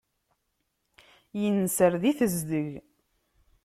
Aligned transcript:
Innser 1.45 1.93
di 2.01 2.11
tezdeg. 2.17 2.69